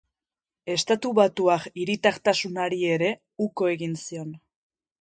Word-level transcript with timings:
Estatubatuar 0.75 1.67
hiritartasunari 1.83 2.81
ere 2.95 3.13
uko 3.49 3.69
egin 3.77 3.95
zion. 4.05 4.37